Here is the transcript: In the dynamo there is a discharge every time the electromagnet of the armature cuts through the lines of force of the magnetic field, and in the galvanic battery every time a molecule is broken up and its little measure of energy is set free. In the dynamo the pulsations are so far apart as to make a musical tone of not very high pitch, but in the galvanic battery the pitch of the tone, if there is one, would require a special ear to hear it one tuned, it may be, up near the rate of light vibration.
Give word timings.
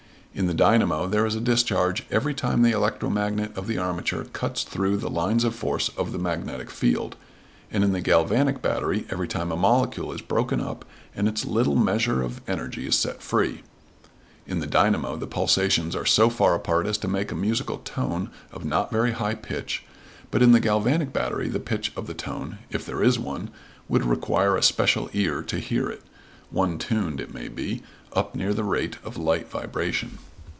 In 0.33 0.47
the 0.47 0.53
dynamo 0.53 1.07
there 1.07 1.25
is 1.25 1.35
a 1.35 1.41
discharge 1.41 2.05
every 2.09 2.33
time 2.33 2.61
the 2.61 2.71
electromagnet 2.71 3.51
of 3.57 3.67
the 3.67 3.77
armature 3.77 4.23
cuts 4.23 4.63
through 4.63 4.95
the 4.95 5.09
lines 5.09 5.43
of 5.43 5.53
force 5.53 5.89
of 5.97 6.13
the 6.13 6.17
magnetic 6.17 6.71
field, 6.71 7.17
and 7.69 7.83
in 7.83 7.91
the 7.91 7.99
galvanic 7.99 8.61
battery 8.61 9.05
every 9.09 9.27
time 9.27 9.51
a 9.51 9.57
molecule 9.57 10.13
is 10.13 10.21
broken 10.21 10.61
up 10.61 10.85
and 11.13 11.27
its 11.27 11.43
little 11.43 11.75
measure 11.75 12.21
of 12.21 12.39
energy 12.47 12.87
is 12.87 12.95
set 12.97 13.21
free. 13.21 13.63
In 14.47 14.61
the 14.61 14.67
dynamo 14.67 15.17
the 15.17 15.27
pulsations 15.27 15.97
are 15.97 16.05
so 16.05 16.29
far 16.29 16.55
apart 16.55 16.87
as 16.87 16.97
to 16.99 17.09
make 17.09 17.33
a 17.33 17.35
musical 17.35 17.79
tone 17.79 18.29
of 18.53 18.63
not 18.63 18.89
very 18.89 19.11
high 19.11 19.35
pitch, 19.35 19.83
but 20.31 20.41
in 20.41 20.53
the 20.53 20.61
galvanic 20.61 21.11
battery 21.11 21.49
the 21.49 21.59
pitch 21.59 21.91
of 21.97 22.07
the 22.07 22.13
tone, 22.13 22.57
if 22.69 22.85
there 22.85 23.03
is 23.03 23.19
one, 23.19 23.49
would 23.89 24.05
require 24.05 24.55
a 24.55 24.63
special 24.63 25.09
ear 25.11 25.41
to 25.41 25.59
hear 25.59 25.89
it 25.89 26.03
one 26.49 26.77
tuned, 26.77 27.21
it 27.21 27.33
may 27.33 27.47
be, 27.47 27.81
up 28.11 28.35
near 28.35 28.53
the 28.53 28.63
rate 28.65 28.97
of 29.05 29.15
light 29.15 29.49
vibration. 29.49 30.17